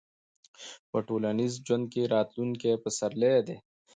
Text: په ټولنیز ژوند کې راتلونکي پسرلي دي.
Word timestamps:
په 0.89 0.97
ټولنیز 1.07 1.53
ژوند 1.65 1.85
کې 1.93 2.11
راتلونکي 2.15 2.71
پسرلي 2.83 3.35
دي. 3.47 3.57